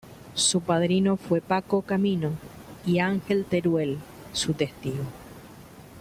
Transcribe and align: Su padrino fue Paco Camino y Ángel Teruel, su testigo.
Su 0.33 0.61
padrino 0.61 1.15
fue 1.15 1.41
Paco 1.41 1.83
Camino 1.83 2.31
y 2.87 2.97
Ángel 2.97 3.45
Teruel, 3.45 3.99
su 4.33 4.55
testigo. 4.55 5.03